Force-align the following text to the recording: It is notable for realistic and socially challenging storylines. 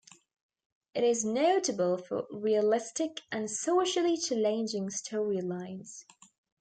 It 0.95 1.03
is 1.03 1.23
notable 1.23 1.95
for 1.95 2.25
realistic 2.31 3.21
and 3.31 3.51
socially 3.51 4.17
challenging 4.17 4.87
storylines. 4.87 6.05